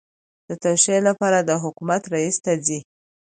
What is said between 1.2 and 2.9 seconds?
د حکومت رئیس ته ځي.